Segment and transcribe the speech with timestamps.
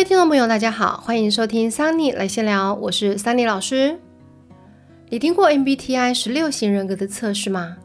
[0.00, 4.00] 位听众朋友，大家好，欢迎收听桑尼来闲聊，我是桑尼老师。
[5.10, 7.76] 你听过 MBTI 十六型人格的测试吗？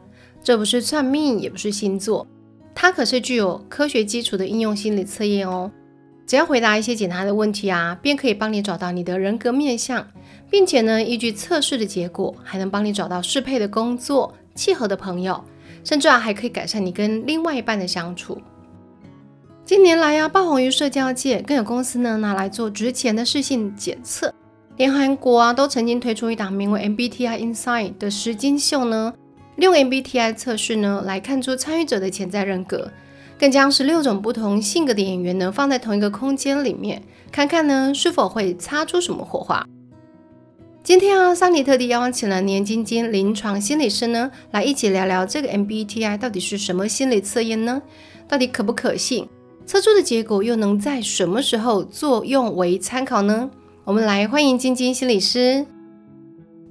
[0.42, 2.26] 这不是算命，也不是星座，
[2.74, 5.70] 它可是具有科学基础的应用心理测验哦。
[6.26, 10.08] 只要回答一些简单的问题啊，便可以帮你找到你的人格面相，
[10.48, 15.44] 并且呢，依据测试的结果，还能帮你找到适配的工作、契合的朋友，
[15.84, 18.40] 甚至啊，还可以改善你跟另外一半的相处。
[19.66, 24.32] 近年来呀，爆红于社交界，更有公司呢拿来做值钱的视性检测，
[24.76, 29.12] 连韩国啊都曾经推出一档名为 MBTI Inside 的实金秀呢，
[29.56, 32.88] 利用 MBTI 测试呢来看出参与者的潜在人格，
[33.36, 39.66] 更将十六种不同性格的演员呢放在同一个空间里面，看看呢是否会擦出什么火花。
[40.84, 47.82] 今天啊，桑尼特地邀请了年晶晶临床心理师呢来一起聊聊这个 MBTI 到底是什么心理测验呢？
[48.28, 49.28] 到底可不可信？
[49.66, 53.50] 测出的结果又能在什么时候作用为参考呢？
[53.82, 55.66] 我们来欢迎晶晶心理师。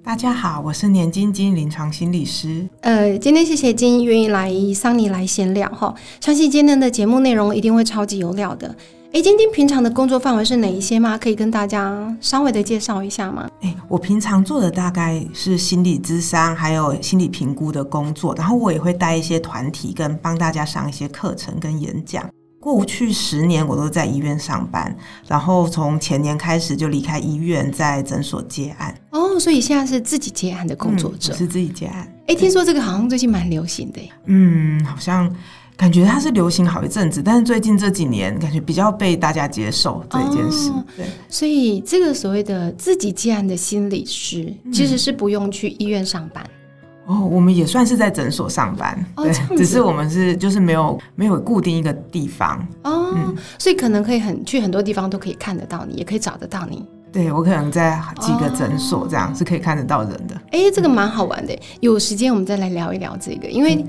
[0.02, 2.66] 大家好，我是年晶晶临床心理师。
[2.80, 8.74] 呃，今天谢谢晶愿意来桑尼来闲聊哈，相信今天的节目内容一定会超级有料的。
[9.12, 11.18] 哎，晶晶平常的工作范围是哪一些吗？
[11.18, 13.50] 可以跟大家稍微的介绍一下吗？
[13.60, 22.26] 哎，我平常做的大概是心理咨商，还有心理评估的工作，然后我也会带一些团体，跟帮大家上一些课程跟演讲。
[22.66, 28.92] 过去十年我都在医院上班，然后从前年开始就离开医院，在诊所接案。
[29.12, 32.12] 哦，所以现在是自己接案的工作者，是自己接案。
[32.26, 34.02] 哎，听说这个好像最近蛮流行的。
[34.26, 35.32] 嗯，好像
[35.78, 40.72] 感觉它是流行好一阵子，但是最近这几年感觉比较被大家接受这一件事。
[40.98, 46.44] 对，所以这个所谓的自己接案的心理师，其实是不用去医院上班。
[47.06, 56.84] 哦，我们也算是在诊所上班，对，只是我们是就是没有没有固定一个地方哦，所以可能可以很去很多地方都可以看得到你，也可以找得到你。
[57.12, 60.36] 对我可能在几个诊所这样是可以看得到人的。
[60.52, 63.86] 哎，这个蛮好玩的，有时间我们再来聊一聊这个，因为。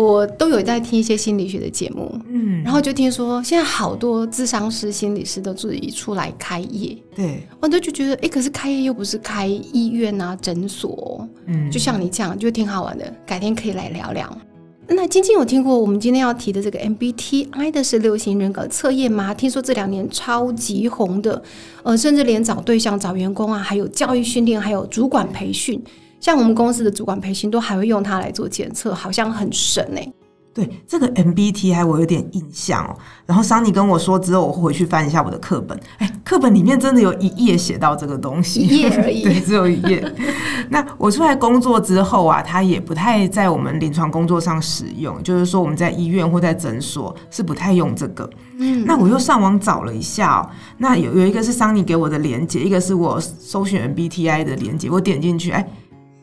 [0.00, 14.38] 我都有在听一些心理学的节目，嗯，然后就听说现在好多智商师、心理师都自己出来开业，对，我都就觉得，哎，可是开业又不是开医院啊、诊所，嗯，就像你这样，就挺好玩的，改天可以来聊聊。
[14.86, 19.34] 那晶晶有听过我们今天要提的这个 MBTI 的十六型人格测验吗？
[19.34, 21.42] 听说这两年超级红的，
[21.82, 25.82] 呃，甚至连找对象、找员工啊，还有教育训练，还有主管培训。
[26.20, 30.12] 像我们公司的主管培训都还会用它来做检测，好像很神哎。
[30.54, 32.96] 对这个 MBTI 我有点印象哦。
[33.26, 35.78] 然后桑尼跟我说之后，我回去翻一下我的课本。
[35.98, 39.22] 哎，课本里面真的有一页写到这个东西，一页而已。
[39.24, 40.04] 对，只有一页。
[40.68, 48.28] 那我出来工作之后啊，它也不太在我们临床工作上使用，就是说我们在医院或在诊所是不太用这个。
[48.58, 48.84] 嗯。
[48.84, 55.64] 那我又上网找了一下哦，那有有一个是桑尼给我的连接，一个是我搜寻 MBTI 的连接，我点进去，哎。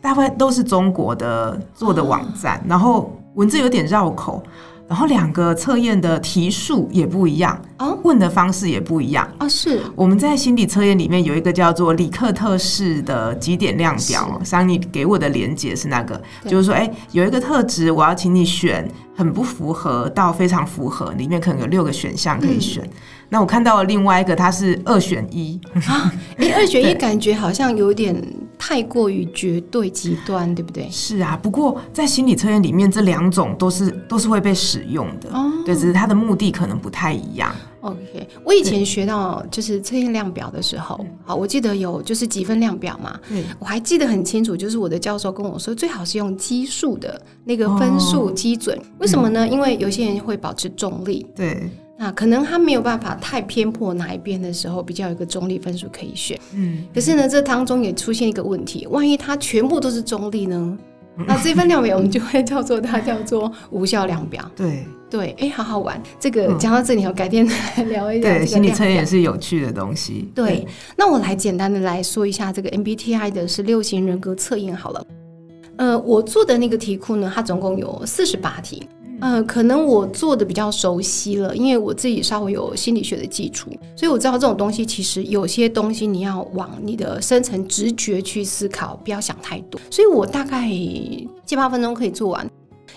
[0.05, 4.43] 大部分都是中国的做的网站，然后文字有点绕口，
[4.87, 7.59] 然后两个测验的题数也不一样，
[8.03, 9.27] 问的方式也不一样。
[9.39, 9.49] 啊。
[9.49, 9.81] 是。
[9.95, 18.87] 我们在心理测验里面有一个叫做里克特式的几点量表，桑尼给我的连接是那个，就是说，哎，有一个特质，我要请你选
[19.17, 22.87] 很不符合到非常符合，里面可能有六个选项可以选。
[23.27, 25.59] 那我看到了另外一个，它是二选一。
[25.87, 28.15] 啊，哎，二选一 感觉好像有点。
[28.57, 30.89] 太过于绝对极端，对不对？
[30.89, 35.29] 是啊，不过在心理测验里面，这两种都是都是会被使用的，
[35.65, 37.53] 对，只是它的目的可能不太一样。
[37.81, 43.19] OK，我以前学到就是测验量表的时候，好，我记得有就是几分量表嘛，
[43.59, 49.47] 我还记得很清楚，就是我的教授跟我说，最好是用基数的那个分数基准，为什么呢？
[49.47, 51.69] 因为有些人会保持重力，对。
[51.97, 56.37] 那可能他没有办法太偏颇哪一边的时候，比较有一个中立分数可以选。
[56.53, 60.77] 嗯，可是呢，这当中也出现一个问题，万一他全部都是中立呢？
[61.25, 64.51] 那这份量表我们就会叫做它叫做无效量表。
[64.53, 66.01] 对 对，哎，好好玩。
[66.19, 68.33] 这个讲到这里，我改天来聊一聊。
[68.33, 70.29] 对，心理测验也是有趣的东西。
[70.35, 70.67] 对，
[70.97, 75.05] 那我来简单的来说一下这个 MBTI 的十六型人格测验好了。
[75.77, 78.85] 呃，我做的那个题库呢，它总共有四十八题。
[79.25, 89.81] 呃，可能我做的比较熟悉了，因为我自己稍微有心理学的基础，所以我知道这种东西其实有些东西你要往你的深层直觉去思考，不要想太多。
[89.89, 90.69] 所以我大概
[91.43, 92.47] 七八分钟可以做完。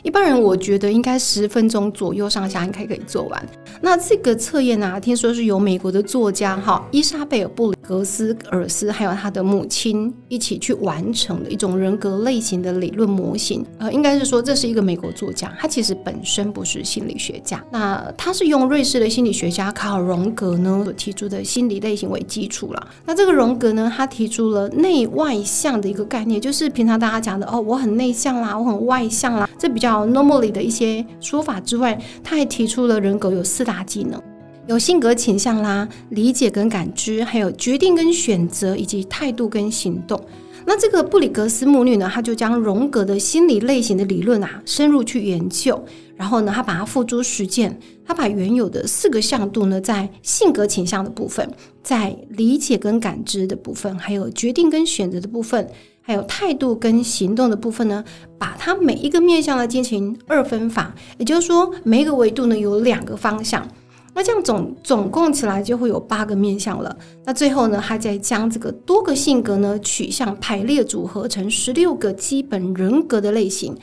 [0.02, 3.46] 一般人我觉得应该十分钟左右上下应该可以做完。
[3.80, 13.64] 那这个测验呢，听说是由美国的作家哈伊莎贝尔布里格斯尔斯还有他的母亲一起去完成的一种人格类型的理论模型。
[13.78, 17.62] 呃，应该是说这是一个美国作家，他其实本身不是心理学家。
[17.70, 22.88] 那他是用瑞士的心理学家卡尔荣格呢所提出的心理类型为基础了。
[23.04, 34.22] 那这个荣格呢，他提出了内外向的一个概念，就是平常大家讲的哦，我很内向啦，我很外向啦，这比较 normally 的一些说法之外，他还提出了人格有四大技能，
[34.68, 40.20] 有性格倾向啦、理解跟感知，还有决定跟选择，以及态度跟行动。
[40.64, 45.82] 那这个布里格斯母女呢，她就将荣格的心理类型的理论啊，深入去研究，
[46.14, 51.50] 然后呢，她把它付诸实践，她把原有的四个向度呢，在性格倾向的部分，
[51.82, 55.66] 在理解跟感知的部分，还有决定跟选择的部分，
[56.08, 58.02] 还有态度跟行动的部分呢，
[58.38, 63.68] 把它每一个面向呢进行二分法，也就是说，每一个维度呢有两个方向。
[64.14, 66.96] 那这样总总共起来就会有八个面相了。
[67.26, 73.76] 那最后呢，还再将这个多个性格呢取向排列组合成十六个基本人格的类型。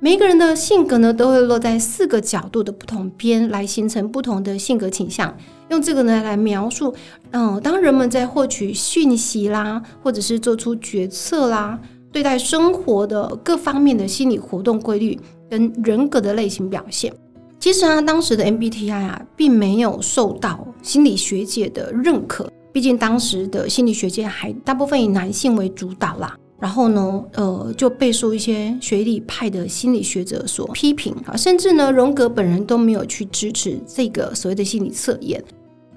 [0.00, 5.36] 每一个人的性格呢，都会落在四个角度的不同边，来形成不同的性格倾向。
[5.70, 6.94] 用这个呢来描述，
[7.32, 11.76] 嗯，当人们在获取讯息啦，或者是做出决策啦，
[12.12, 15.18] 对待生活的各方面的心理活动规律
[15.50, 17.12] 跟人格的类型表现。
[17.58, 22.48] 其实啊，当时的 MBTI 啊，并没有受到心理学界的认可。
[22.72, 26.36] 毕竟当时的心理学界还大部分以男性为主导啦。
[26.60, 35.42] 然后呢，呃，就备受一些学理派的心理学者所批评啊，甚至呢，荣格本人都没有去支持这个所谓的心理测验。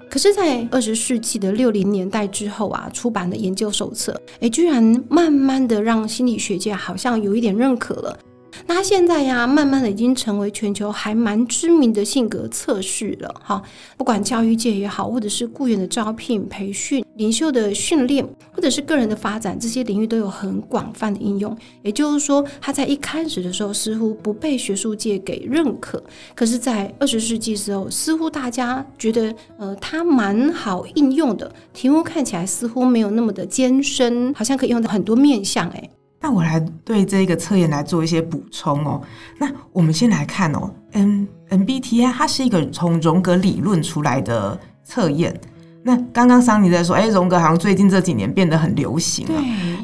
[0.08, 8.18] 可是，在二十世纪的六零年代之后啊，出版的研究手册，哎，居然慢慢的让心理学界好像有一点认可了。
[8.66, 13.62] 那他现在呀，慢慢的已经成为全球还蛮知名的性格测试了哈。
[13.96, 21.56] 不管教育界也好，或者是雇员的招聘、培训、领袖的训练，或者是个人的发展，这些领域都有很广泛的应用。
[21.82, 26.02] 也就是说，他在一开始的时候似乎不被学术界给认可，
[26.34, 31.50] 可是，在二十世纪时候，似乎大家觉得呃，它蛮好应用的。
[31.72, 35.90] 题目看起来似乎没有那么的艰深，好像可以用到很多面向哎。
[36.22, 39.02] 那我来对这个测验来做一些补充哦。
[39.38, 45.38] 那我们先来看哦，M MBTI 它是一个从荣格理论出来的测验。
[45.84, 49.34] 那刚刚桑尼在说，哎，荣格好像最近这几年变得很流行了。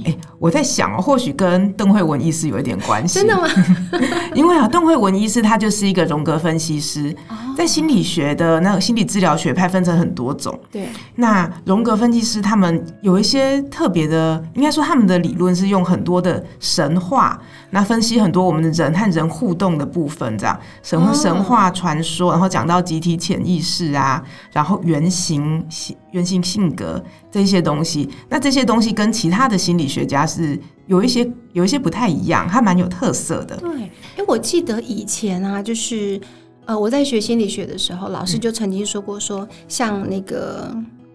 [0.05, 3.19] 哎，我在想哦，或许跟邓慧文医师有一点关系。
[3.19, 3.49] 真的吗？
[4.33, 7.13] 因为啊，邓慧文医师他就是一个荣格分析师，
[7.59, 10.57] 在心理学的那个心理治疗学派分成很多种。
[10.71, 10.87] 对。
[11.17, 17.37] 那荣格分析师他们有一些特别的，应该说他们的理论是用很多的神话，
[17.71, 24.23] 那分析很多我们的人和人互动的部分，这样神神话传说，然后讲到集体潜意识啊，
[24.53, 25.67] 然后原型。
[26.13, 33.57] 原型性格这些东西，那这些东西跟其他的心理学家是有一些有一些不太一样，还蛮有特色的。
[33.57, 36.19] 对，因为我记得以前啊，就是
[36.69, 40.71] 呃，我在学心理学的时候，老师就曾经说过，说像那个。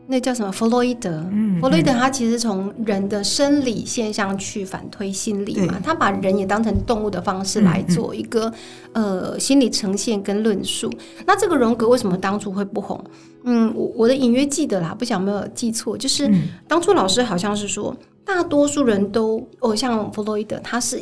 [0.06, 0.52] 那叫什么？
[0.52, 1.26] 弗洛伊德。
[1.62, 8.52] 弗洛伊德他其实从人的生理现象去反推心理嘛，他把人也当成动物的方式来做一个
[8.92, 10.92] 呃心理呈现跟论述。
[11.26, 13.02] 那这个荣格为什么当初会不红？
[13.46, 16.30] 嗯，我我的隐约记得啦，不想没有记错，就是
[16.68, 17.96] 当初老师好像是说，
[18.26, 21.02] 大多数人都哦，像弗洛伊德，他是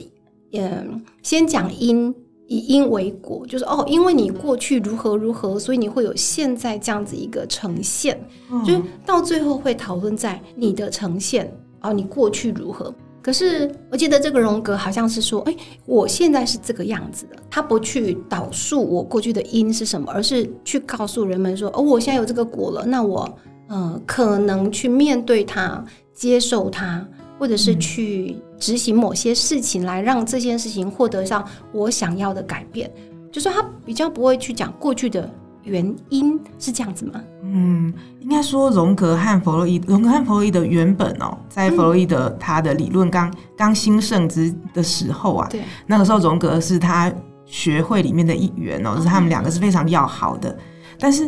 [0.52, 2.14] 嗯先讲因。
[2.48, 8.20] 以因为果，就是哦，因为你过去如何如何，所以你会有现在这样子一个呈现，
[8.66, 12.94] 就是到最后会讨论在你的呈现哦，你过去如何？
[13.22, 15.56] 可是我记得这个荣格好像是说，哎，
[15.86, 23.32] 我现在是这个样子的，他不去导述我过去的因是什么，而是去告诉人们说，哦，我现在有这个果了，那我
[23.70, 27.08] 嗯，可能去面对它，接受它。
[27.42, 32.88] 或者是去执行某些事情，来让这件事情获得上我想要的改变，
[33.32, 35.28] 就是他比较不会去讲过去的
[35.64, 37.20] 原因，是这样子吗？
[37.42, 47.12] 嗯，应该说荣格和弗洛伊，荣格和弗洛伊德原本哦，在弗洛伊德他的理论刚刚兴盛之的时候啊，对，那个时候荣格是他
[47.48, 50.56] 学会里面的一员哦，就是他们两个是非常要好的，
[51.00, 51.28] 但是。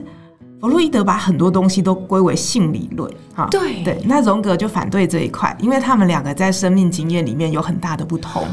[0.63, 8.48] 弗洛伊德把很多东西都归为性理论，哈，对对，那荣格就反对这一块，因为他们两个在生命经验里面有很大的不同。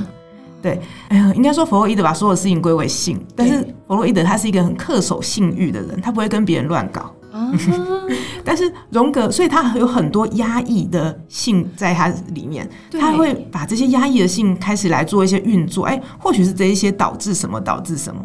[0.61, 7.15] 对，哎呀，应该说弗洛伊德把所有事情归为性，但是弗洛伊德他是一个很恪守性欲的人，他不会跟别人乱搞。
[7.31, 7.49] 啊，
[8.45, 18.21] 但是荣格，所以他有很多压抑的性在他里面，他会把这些压抑的性开始来做一些运作，哎，或许是这一些导致什么导致什么。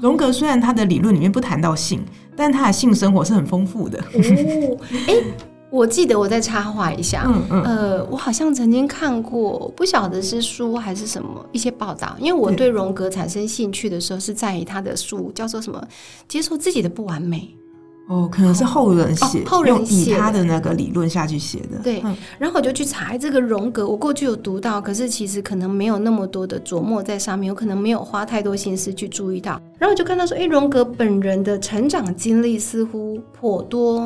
[0.00, 2.02] 荣格虽然他的理论里面不谈到性，
[2.40, 3.98] 但他的性生活是很丰富的。
[3.98, 5.14] 哦，哎，
[5.68, 7.62] 我记得我再插话一下，嗯嗯。
[7.64, 12.56] 呃，我好像曾经看过，不晓得是书还是什么一些报道，因为我对。
[12.56, 15.86] 对荣格产生兴趣的时候是在于他的书叫做什么
[16.26, 17.54] “接受自己的不完美
[18.08, 21.78] 哦，可能是后人写，哦后人以写他的那个理论下去写的。
[21.82, 29.60] 对嗯”，然后我就去查这个荣格，我过去有读到，可是其实可能没有那么多的琢磨在上面，有可能没有花太多心思去注意到。
[29.78, 34.02] 然后我就看到说，哎，荣格本人的成长经历似乎颇多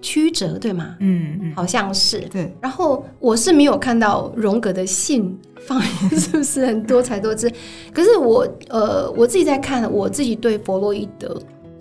[0.00, 0.96] 曲折，对吗？
[1.00, 2.20] 嗯嗯，好像是。
[2.30, 7.52] 对，然后我是没有看到荣格的性方面是不是很多才多姿，
[7.92, 11.38] 可是我呃我自己在看，我自己对弗洛伊德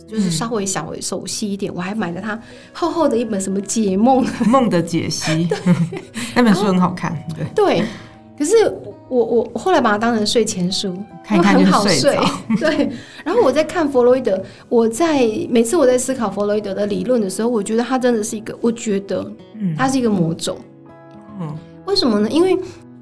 [0.07, 2.39] 就是稍微稍微熟悉一点，我还买了他
[2.73, 5.47] 厚厚的一本什么解梦， 梦的解析，
[6.35, 7.83] 那本书很好看，对，对，
[8.37, 8.53] 可是
[9.09, 12.17] 我我我后来把它当成睡前书，看看因为很好睡。
[12.59, 12.89] 对，
[13.23, 19.75] 然后我在看弗洛伊德，我在每次我在思考弗洛伊德的理论的时候，我觉得他真的是一个，我觉得嗯。
[19.75, 20.57] 他是一个魔种。
[21.39, 21.55] 嗯。
[21.85, 22.29] 为什么呢？
[22.29, 22.57] 因为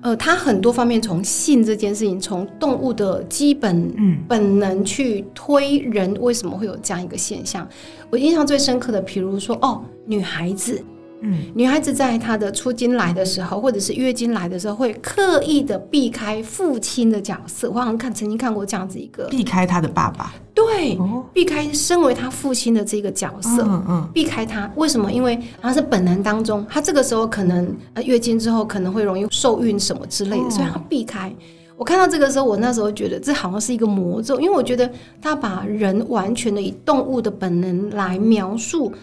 [0.05, 7.67] 呃，他很多方面从性这件事情，从动物的基本嗯本能去推人为什么会有这样一个现象。
[8.11, 10.79] 我印象最深刻的，比如说哦，女孩子，
[11.21, 17.69] 嗯女孩子在她的出经来的时候，或者是月经来的时候，会刻意的避开父亲的角色。
[17.69, 20.33] 我好像看曾经看过这样子一个，避开他的爸爸。
[20.53, 23.63] 对，哦，避开身为他父亲的这个角色。
[23.63, 25.11] 嗯嗯避开他，为什么？
[25.11, 31.33] 因为他是本能当中，他这个时候可能呃月经之后可能会容易受孕什么之类的，哦所以他避开。
[31.77, 34.89] 我看到这个时候，我那时候觉得这好像是一个魔咒，因为我觉得
[35.21, 38.93] 他把人完全的以动物的本能来描述，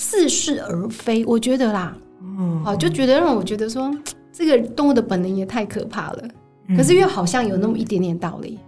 [0.00, 1.24] 似是而非。
[1.26, 3.94] 我觉得啦，嗯，好，就觉得让我觉得说，
[4.32, 6.24] 这个动物的本能也太可怕了。
[6.74, 8.58] 可是又好像有那么一点点道理。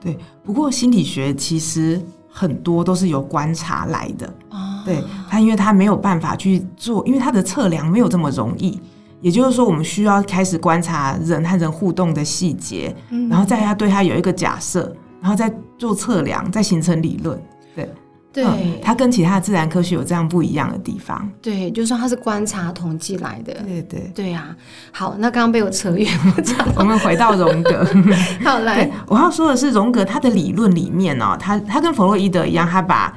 [0.00, 4.26] 对，不过心理学其实很多都是由观察来的。
[4.48, 8.80] 啊，对它，因为它没有办法去做，因为它的测量没有这么容易。
[9.20, 17.38] 也就是说，我们需要开始观察人和人互动的细节，嗯然后再他对他有一个假设，然后再做测量，再形成理论。
[17.76, 17.86] 对、
[18.36, 21.28] 嗯它跟其他的自然科学有这样不一样的地方。
[21.42, 23.52] 对，就是说它是观察统计来的。
[23.64, 24.56] 对对，对啊、
[24.92, 27.84] 好，那刚刚被我扯远，我讲 我们回到荣格。
[28.44, 33.12] 好来对，我要说的是，荣格他的理论里面哦，他他跟弗洛伊德一样，他把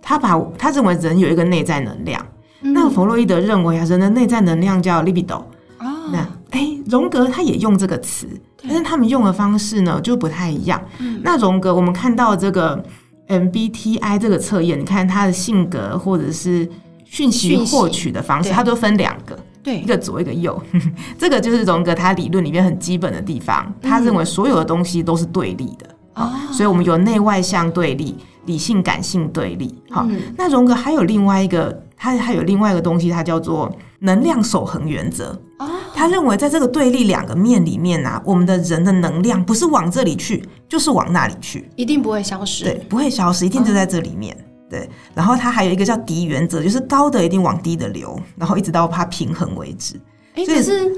[0.00, 2.24] 他把他认为人有一个内在能量。
[2.60, 5.42] 那弗洛伊德认为啊，人的内在能量叫 libido。
[5.78, 6.18] 哦，那
[6.50, 8.26] 哎，荣格他也用这个词，
[8.62, 10.80] 但是他们用的方式呢就不太一样。
[10.98, 12.82] 嗯那荣格我们看到这个
[13.28, 16.68] MBTI 这个测验，你看他的性格或者是
[17.04, 19.38] 讯息获取的方式，对它都分两个。
[19.60, 20.58] 对一个左一个右，
[21.18, 23.70] 这个就是荣格他理论里面很基本的地方。
[23.82, 28.16] 他认为所有的东西都是对立的，哦所以我们有内外向对立、
[28.46, 29.74] 理性感性对立。
[29.90, 35.38] 好，嗯那荣格还有另外一个，他还有另外一个东西，它叫做能量守恒原则。
[35.58, 42.64] 哦，他认为在这个对立两个面里面啊，我们的人的能量不是往这里去，就是往那里去，一定不会消失。
[42.64, 44.36] 对，不会消失，一定就在这里面。
[44.70, 49.98] 对，然后他还有一个叫低原则，就是高的一定往低的流，然后一直到它平衡为止。
[50.34, 50.96] 哎，所以可是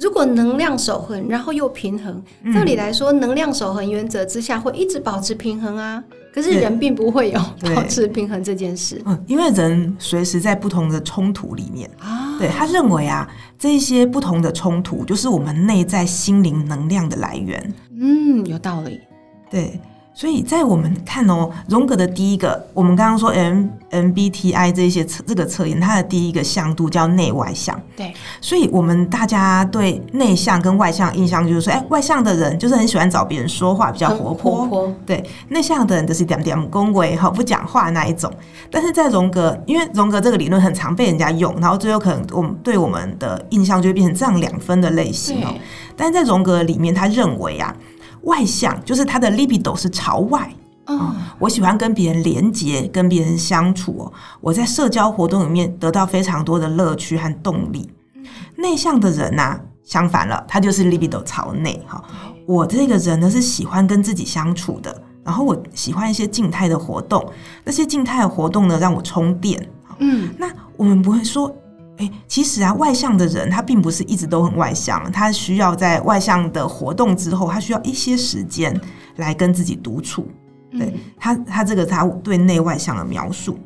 [0.00, 2.22] 如果能量守恒，然后又平衡，
[2.52, 6.02] 照理来说，能量守恒原则之下会一直保持平衡啊。
[6.32, 7.40] 可是人并不会有
[7.76, 12.36] 保持平衡这件事嗯，因为人随时在不同的冲突里面，啊。
[12.40, 17.72] 对他认为啊，这些不同的冲突就是我们内在心灵能量的来源。
[18.00, 19.00] 嗯，有道理。
[19.48, 19.80] 对，
[20.16, 27.78] 所以在我们看哦，荣格的第一个，我们刚刚说 M MBTI 这些测这个测验，它的第一个向度叫内外向。
[27.96, 34.58] 对，所以我们大家对内向跟外向印象就是说，哎，外向的人就是很喜欢找别人说话，比较活泼。
[34.58, 34.94] 活泼。
[35.04, 38.32] 对，内向的人就是点点恭维哈，不讲话那一种。
[38.70, 45.52] 但是在荣格，因为荣格这个理论很常被人家用，然后最后可能我们对我们的印象就会变成这样两分的类型哦。
[45.96, 47.74] 但是在荣格里面，他认为啊，
[48.24, 50.52] 外向就是他的 libido 是朝外。
[50.86, 54.12] 嗯，我喜欢跟别人连接，跟别人相处哦。
[54.40, 57.90] 我在社交活动里面得到非常多的乐趣和动力。
[58.56, 62.04] 内向的人呐、相反了，他就是 libido 朝内哈。
[62.46, 67.24] 我这个人呢是喜欢跟自己相处的，然后我喜欢一些静态的活动，
[67.64, 69.66] 那些静态的活动呢让我充电。
[70.00, 71.50] 嗯，那我们不会说，
[71.98, 78.78] 哎，其实啊，外向的人他并不是一直都很外向，他需要在外向的活动之后，他需要一些时间
[79.16, 80.26] 来跟自己独处。
[80.72, 83.56] 对他，他这个他对内外向的描述。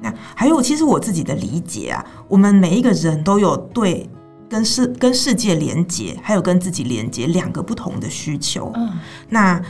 [0.00, 4.10] 那还有，其实我自己的理解啊，我们每一个人都有对
[4.48, 8.72] 跟世跟世界连接，还有跟自己连接两个不同的需求。
[8.74, 8.90] 嗯，
[9.28, 9.62] 那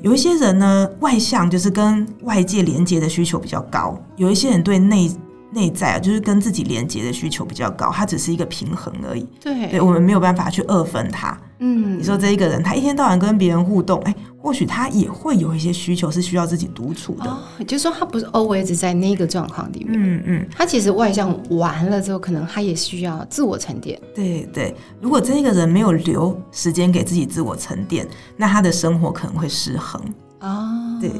[0.00, 5.10] 有一些人呢，外向就是跟外界连接的需求比较高；有一些人对内
[5.50, 7.90] 内在啊，就是跟自己连接的需求比较高。
[7.90, 9.26] 它只是一个平衡而已。
[9.40, 11.38] 对，对我们没有办法去二分它。
[11.60, 17.28] 嗯，你说这一个人，他一天到晚跟别人互动，哎，或许他也会有一些需求是需要自己独处的。
[17.28, 19.88] 哦，就是说他不是 always 在那个状况里面。
[19.92, 24.00] 嗯嗯，他其实外向完了之后，可能他也需要自我沉淀。
[24.14, 30.00] 对对，如果这一个人没有留时间给自己自我沉淀，那他的生活可能会失衡。
[30.38, 31.10] 啊，对，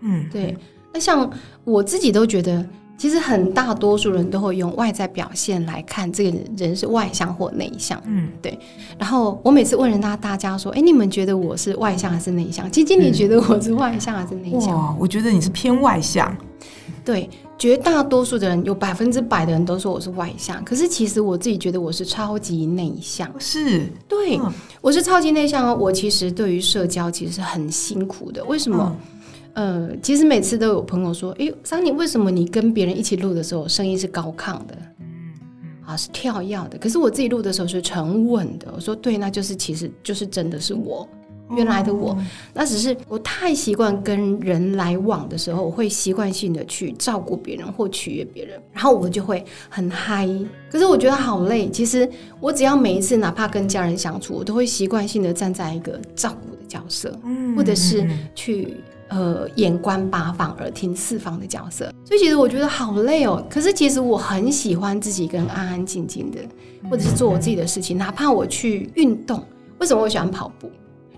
[0.00, 0.58] 嗯，对。
[0.92, 1.30] 那像
[1.62, 2.66] 我自己都觉得。
[2.96, 8.58] 其实很大多数人都会用外在表现来看这个人是外向或内向，嗯，对。
[8.96, 14.70] 然后我每次问人家，大家说：“哎，你们觉得我是外向还是内向？”晶晶，你觉得我是外向还是内向？
[14.76, 16.34] 哇，我觉得你是偏外向。
[17.04, 23.30] 对，绝大多数的人有百分之百的人都说我是外向，可是其实我自己觉得我是超级内向。
[23.38, 24.40] 是，对，
[24.80, 25.76] 我是超级内向哦。
[25.78, 28.42] 我其实对于社交其实是很辛苦的。
[28.44, 28.96] 为什么？
[29.54, 34.76] 呃，其实每次都有朋友说：“哎，桑尼，为什么你跟别人一起录的时候声音是高亢的？
[34.98, 35.32] 嗯，
[35.86, 36.76] 啊，是跳跃的。
[36.76, 41.08] 可是我自己录的时候是沉稳的。”我说：“对，那就是其实就是真的是我
[41.56, 42.18] 原来的我。
[42.52, 50.28] 那只是我太习惯跟人来往的时候，我会习惯性的去照顾别人或取悦别人，然后我就会很嗨。
[50.68, 51.70] 可是我觉得好累。
[51.70, 57.16] 其实我只要每一次哪怕跟家人相处，我都会习惯性的站在一个照顾的角色，
[57.56, 58.78] 或者是去。”
[59.14, 63.40] 呃，眼观八方，耳听四方的角色，所以其实我觉得好累哦。
[63.48, 66.40] 可是其实我很喜欢自己跟安安静静的，
[66.90, 69.40] 或者是做我自己的事情，哪怕我去运动。
[69.78, 70.68] 为什么我喜欢跑步？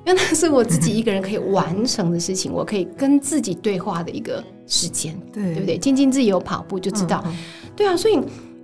[0.04, 5.78] 因为那是我自己一个人可以完成的事情，我可以跟自己对话的一个时间，对对不对？
[5.78, 7.24] 静静自己有跑步就知道，
[7.74, 7.96] 对啊。
[7.96, 8.20] 所以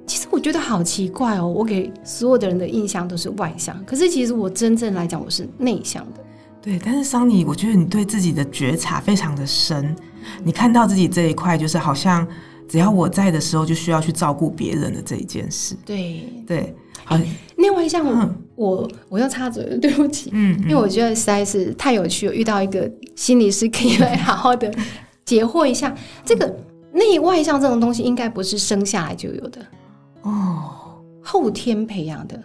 [0.07, 6.21] 其实我觉得好奇怪哦，我给所有的人的印象都是外向，可是其实我真正来讲，我是内向的。
[6.63, 9.95] 对，但是桑尼，我觉得你对自己的觉察非常的深，
[10.45, 12.27] 你看到自己这一块，就是好像
[12.69, 15.77] 只要我在的时候，就需要去照顾别人的这一件事。
[15.85, 17.19] 对对，好。
[17.57, 18.05] 另外像
[18.55, 20.31] 我，我要插嘴了， 对不起。
[20.33, 24.73] 嗯，因为我觉得实在是太有趣了，遇到一个心理师可以来好好的
[25.25, 25.93] 解惑一下。
[26.25, 26.57] 这个
[26.93, 29.61] 内外向这种东西，应该不是生下来就有的
[30.23, 32.41] 哦，后天培养的。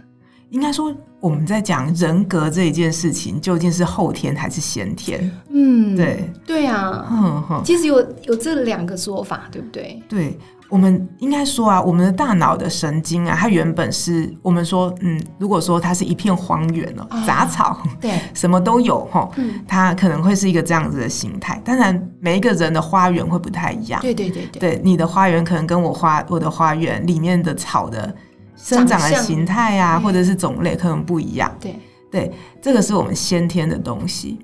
[0.50, 5.30] 应该说，我们在讲人格这一件事情，究竟是后天还是先天？
[5.50, 10.02] 嗯，对，对啊，其实有有这两个说法，对不对？
[10.08, 19.30] 对，我们应该说啊，我们的大脑的神经啊，它原本是我们说，嗯，如果说它是一片荒原哦，杂草，对， 什么都有哈，
[19.68, 21.62] 它可能会是一个这样子的形态。
[21.66, 28.16] 当然，每一个人的花园会不太一样，对对对对，对，你的花园可能跟我花我的花园里面的草的。
[28.58, 31.50] 生长的形态啊，或者是种类可能不一样。
[31.60, 31.80] 对
[32.12, 34.40] 对，这个是我们先天的东西。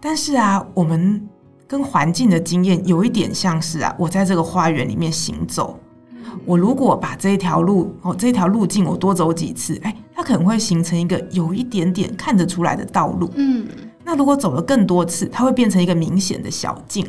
[0.00, 1.26] 但是啊，我们
[1.66, 5.80] 跟环境的经验有一点像是啊，我在这个花园里面行走，
[6.44, 13.30] 我如果把这一条路哦，这条路径我多走几次，哎，它可能会形成一个有一点点看得出来的道路。
[13.36, 13.66] 嗯，
[14.04, 17.06] 那如果走了更多次，它会变成一个明显的小径。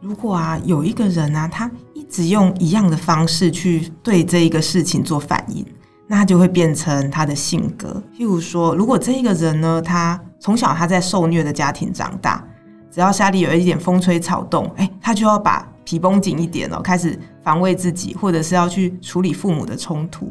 [0.00, 5.64] 如果啊，有一个人啊，他一直用一样的方式去对这一个事情做反应。
[6.06, 8.02] 那他就会变成他的性格。
[8.14, 12.46] 譬如说，如果这一个人呢，他从小他在受虐的家庭长大，
[12.90, 20.30] 只要家里有一点风吹草动，哎，他就要把皮绷紧一点哦，开始防卫自己，或者是要去处理父母的冲突。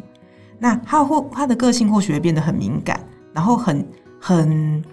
[0.60, 3.88] 那他或他的个性或许会变得很敏感，然后很
[4.20, 4.84] 很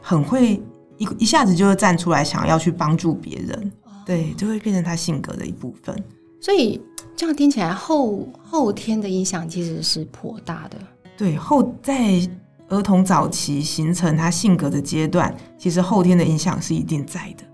[0.00, 0.62] 很会
[0.96, 3.72] 一一下子就会站出来，想要去帮助别人。
[4.06, 5.94] 对，就会变成他性格的一部分。
[6.40, 6.80] 所以。
[7.14, 10.76] 这样听起来，后后天的影响其实是颇大的。
[11.16, 12.20] 对，后在
[12.68, 17.44] 儿童早期形成他性格的阶段，其实后天的影响是一定在的。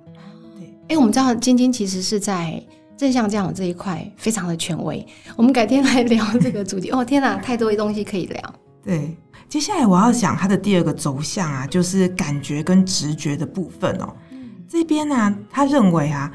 [0.58, 2.62] 对，哎，我们知道晶晶其实是在
[2.96, 5.06] 正向教养这一块非常的权威。
[5.36, 6.90] 我们改天来聊这个主题。
[6.94, 8.54] 哦，天哪，太多东西可以聊。
[8.82, 9.14] 对，
[9.48, 14.14] 接下来我要讲他的第二个轴向啊，就是感觉跟直觉的部分哦。
[14.66, 16.32] 这边呢，他认为啊。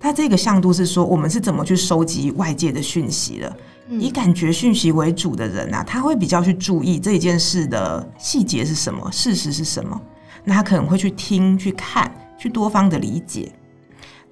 [0.00, 3.56] 它这个向度是说，我们是怎么去收集外界的讯息的？
[3.90, 10.00] 以感觉讯息为主的人啊，他会比较去注意这件事的细节是什么，事实是什么。
[10.42, 13.52] 那他可能会去听、去看、去多方的理解。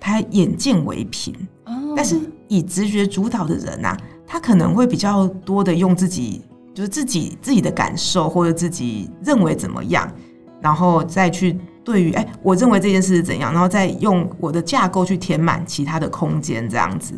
[0.01, 1.35] 他眼见为凭。
[1.95, 3.95] 但是以直觉主导的人啊，
[4.27, 10.11] 他可能会比较多的用自己，就是自己自己的感受或者自己认为怎么样，
[10.63, 11.59] 然后再去。
[11.89, 17.15] 对于哎，我认为这件事是怎样，然后再用我的架构去填满其他的空间，这样子。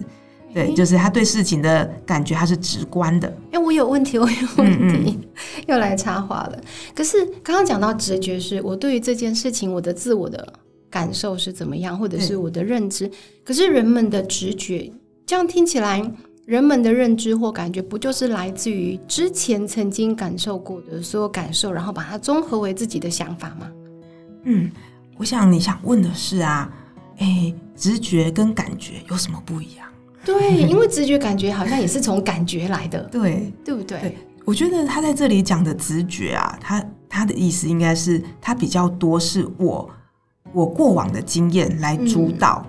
[0.54, 3.36] 对，就是他对事情的感觉，他是直观的。
[3.50, 5.18] 哎，我有问题，我有问题，
[5.66, 6.60] 又来插话了。
[6.94, 10.52] 可是刚刚讲到直觉，是我对于这件事情，我的自我的
[10.88, 13.10] 感受是怎么样，或者是我的认知。
[13.44, 14.92] 可是人们的直觉，
[15.26, 16.00] 这样听起来，
[16.46, 23.68] 人们的认知或感觉，不就是来自于之前曾经感受过的所有感受，然后把它综合为自己的想法吗？
[24.44, 24.70] 嗯，
[25.16, 26.70] 我想你想问的是啊，
[27.18, 29.86] 哎，直觉跟感觉有什么不一样？
[30.24, 34.00] 对，因为直觉感觉好像也是从感觉来的，对对不对？
[34.00, 39.88] 对，我觉得他在这里讲的直觉啊，他他的意思应该是他比较多是我
[40.52, 42.64] 我过往的经验来主导，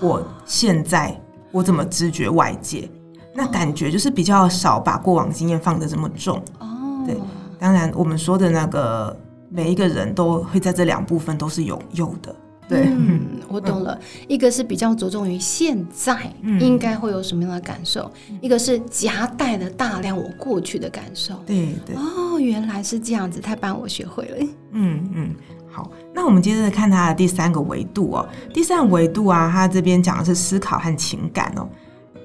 [0.00, 1.18] 我现在
[1.52, 2.90] 我怎么知觉外界，
[3.34, 7.02] 那感觉就是比较少把过往经验放的这么重哦。
[7.06, 7.16] 对，
[7.58, 9.18] 当然我们说的那个
[9.50, 12.34] 每一个人都会在这两部分都是有有的。
[12.68, 13.98] 对，嗯，我懂了。
[14.28, 18.08] 一个是比较着重于现在应该会有什么样的感受，
[18.40, 21.34] 一个是夹带了大量我过去的感受。
[21.44, 21.96] 对对。
[21.96, 24.46] 哦，原来是这样子，太棒，我学会了。
[24.70, 25.34] 嗯嗯，
[25.68, 28.28] 好，那我们接着看它的第三个维度哦。
[28.54, 31.68] 第三个维度啊，它这边讲的是思考和情感哦。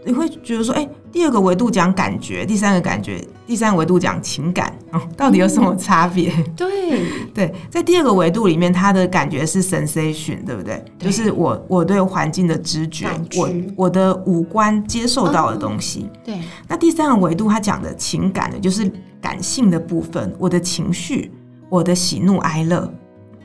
[0.06, 6.30] 你会觉得说，哎，第二个维度讲感觉，第三个感觉，第三个维度讲情感，哦，到底有什么差别？
[6.58, 10.84] 对 对，在第二个维度里面，它的感觉是 sensation，对不对？
[10.99, 16.10] 就是我我对环境的知觉，我我的五官接受到的东西。
[16.21, 16.38] 对。
[16.67, 21.32] 那第三个维度，他讲的情感的，就是感性的部分，我的情绪，
[21.69, 22.93] 我的喜怒哀乐。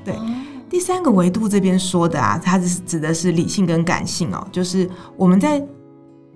[0.05, 0.13] 对。
[0.69, 5.65] 第三个维度这边说的啊，它是指的是理性跟感性哦，就是我们在。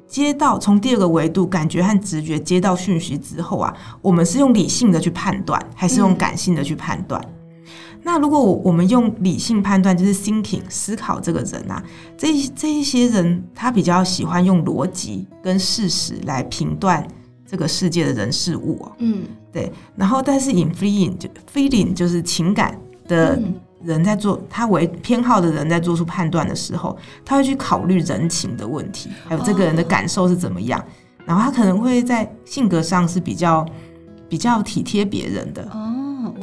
[0.06, 7.20] 接到从第二个维度感觉和直觉接到讯息之后啊，我们是用理性的去判断，还是用感性的去判断？
[8.02, 11.82] 那如果我我们用理性判断，就是 thinking 思考这个人啊，
[12.16, 17.06] 这这一些人他比较喜欢用逻辑跟事实来评断
[17.46, 18.86] 这个世界的人事物。
[18.98, 19.72] 嗯，对。
[19.96, 23.40] 然后但是 in feeling 就 feeling 就是情感的。
[23.84, 30.82] 人在做他为偏好的人在做出判断的时候，他会去考虑人情的问题，还有这个人的感受是怎么样，
[31.24, 33.66] 然后他可能会在性格上是比较
[34.28, 35.68] 比较体贴别人的。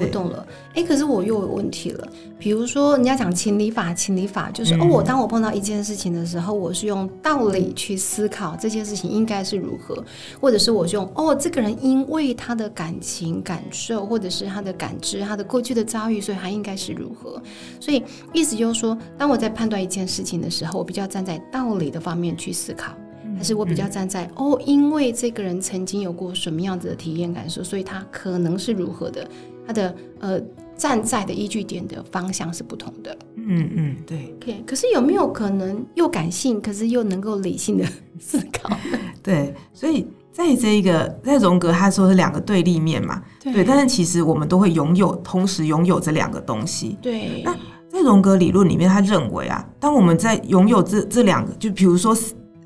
[0.01, 2.07] 我懂了，哎，可是我又有问题了。
[2.39, 10.03] 比如说，人家讲情理法，情理法就是哦，我当我碰到一件事情的时候，我是用道理去思考这件事情应该是如何，
[10.39, 17.39] 或者是我用哦，这个人因为他的感情感受，或者是他的感知，他的过去的遭遇，所以他应该是如何。
[17.79, 22.91] 所以意思就是说，当我在判断一件事情的时候，我比较站在道理的方面去思考，
[23.37, 29.27] 还是我比较站在哦，因为这个人曾经有过什么样子的体验感受，所以他可能是如何的。
[29.71, 30.41] 他的呃
[30.75, 33.17] 站在的依据点的方向是不同的。
[33.37, 34.33] 嗯嗯，对。
[34.35, 37.85] OK，可是有没有可能又感性，可是又能够理性的
[38.19, 38.75] 思考？
[39.23, 43.63] 对，所以在这一个在荣格他说是两个对立面嘛，对。
[43.63, 46.97] 但是其实我们都会拥有，同时拥有这两个东西。
[47.01, 47.41] 对。
[47.45, 47.55] 那
[47.87, 52.17] 在荣格理论里面，他认为啊，当我们在拥有这这两个，就比如说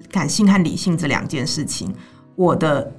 [0.10, 1.94] 感性和理性这两件事情，
[2.36, 2.92] 我的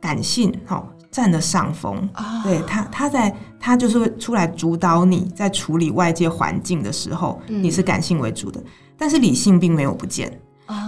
[0.00, 0.86] 感性哈。
[1.10, 2.08] 占了上风，
[2.44, 8.62] 对他，他在他就是会出来主导你在处理外界环境的时候，你是感性为主的，
[8.96, 10.30] 但是理性并没有不见，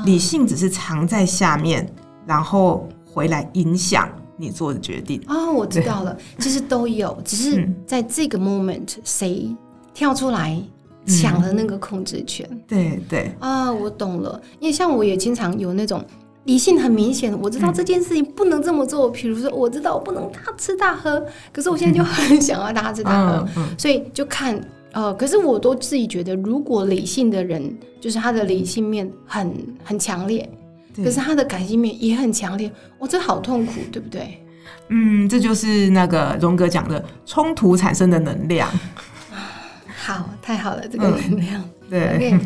[0.04, 1.90] 理性只是藏在下面，
[2.26, 5.22] 然后回来影响你做的决定。
[5.26, 9.56] 哦，我知道了，其实都有， 只是在这个 moment 谁
[9.94, 10.62] 跳出来
[11.06, 12.46] 抢了那个控制权。
[12.68, 16.04] 对对，啊，我懂了，因为像我也经常有那种。
[16.50, 19.08] 理性很明显，我知道这件事情不能这么做。
[19.08, 24.60] 比如说，我知道我不能大吃大喝，可是我现在就很想要大吃大喝，所以就看
[24.90, 30.50] 呃，可是我都自己觉得，如果理性的人就是他的理性面很很强烈，
[30.96, 34.42] 可是他的感性面也很强烈，我这好痛苦，对不对？
[34.88, 38.68] 嗯，这就是那个荣格讲的冲突产生的能量。
[40.04, 42.36] 好，太好了，这个能量对。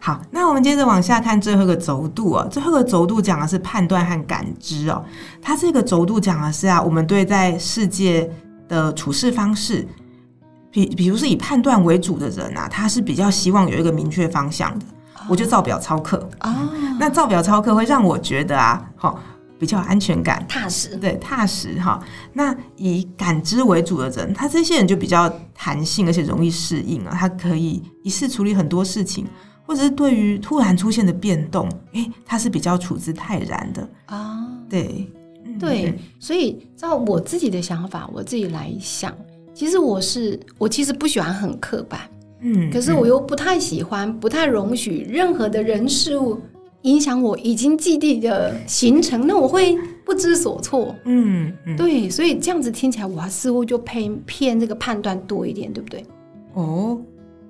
[0.00, 2.46] 好，那我们接着往下看最后一个轴度哦。
[2.50, 5.02] 最后一个轴度讲的是判断和感知哦。
[5.40, 8.30] 它这个轴度讲的是啊，我们对在世界
[8.68, 9.86] 的处事方式，
[10.70, 14.84] 比比如是以判断为主的人啊，他是比较希望有一个明确方向的。
[15.26, 16.68] 我就照表操课啊。
[17.00, 19.18] 那照表操课会让我觉得啊，好
[19.58, 20.96] 比较安全感、踏实。
[20.96, 21.98] 对，踏实哈。
[22.34, 27.16] 那以感知为主的人，他这些人就比较弹性，而且容易适应啊。
[27.18, 29.26] 他可以一次处理很多事情。
[29.66, 34.48] 或者是对于突然出现的变动，哎，他是比较处之泰然的啊。
[34.68, 35.06] 对，
[35.58, 39.14] 对，所以照我自己的想法，我自己来想，
[39.52, 42.00] 其实我是我其实不喜欢很刻板，
[42.40, 46.40] 嗯，可是我又不太喜欢，不太容许任何的人事物
[46.82, 50.94] 影响我已经既定的行程，那我会不知所措。
[51.04, 56.04] 嗯，对，所以这样子听起来，我似乎就偏偏这个判断多一点，对不对？
[56.54, 57.00] 哦，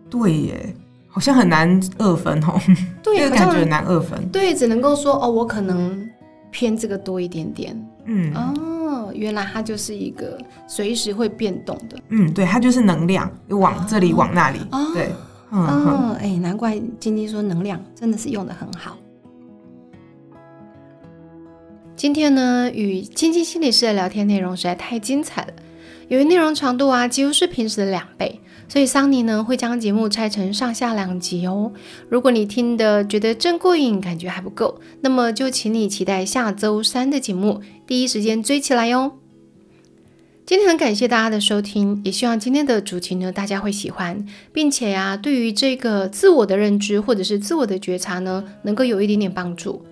[0.09, 0.77] 对耶，
[1.15, 2.61] 好像很难二分哦。
[3.01, 4.29] 对， 这个感觉难二分。
[4.31, 6.11] 对，只能够说哦，我可能
[6.51, 7.89] 偏这个多一点点。
[8.07, 11.97] 嗯，哦，原来它就是一个随时会变动的。
[12.09, 14.59] 嗯，对，它就是能量，往这里往那里。
[14.93, 15.13] 对，
[15.53, 18.97] 嗯，哎，难怪晶晶说能量真的是用的很好。
[21.95, 25.53] 今天呢，与晶晶心理师的聊天内容实在太精彩了，
[26.09, 31.73] 由于内容长度啊几乎是平时的两倍，所以桑尼呢会将节目拆成上下两集哦。
[32.09, 39.13] 如果你听的觉得真过瘾，感觉还不够，那么就请你期待下周三的节目，第一时间追起来哟。
[40.47, 49.83] 今天很感谢大家的收听，也希望今天的主题呢大家会喜欢，并且呀，对于这个自我的认知或者是自我的觉察呢，能够有一点点帮助。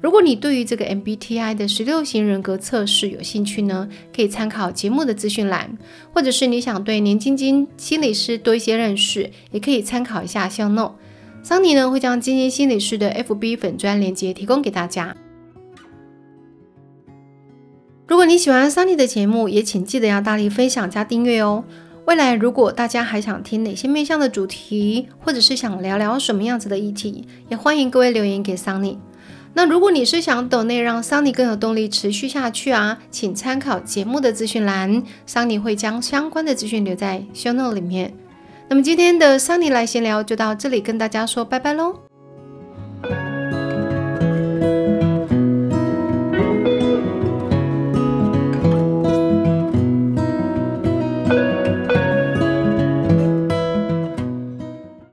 [0.00, 5.78] 如果你对于这个 MBTI 的十六型人格测试有兴趣呢，可以参考节目的资讯栏，
[6.12, 10.92] 或者是你想对年晶晶心理师多一些认识，也可以参考一下 s h o No。
[11.42, 15.16] 桑尼呢会将晶晶心理师的 FB 粉专链接提供给大家。
[18.06, 21.64] 如果你喜欢桑尼的节目，也请记得要大力分享加订阅哦。
[22.04, 28.98] 未来如果大家还想听哪些面向的主题，或者是想聊聊什么样子的议题，也欢迎各位留言给桑尼。
[29.54, 38.14] 那如果你是想抖内让桑尼更有动力持续下去啊，请参考节目的资讯栏，桑尼会将相关的资讯留在 show note 里面。
[38.68, 41.98] 那么今天的桑尼来闲聊就到这里，跟大家说拜拜喽。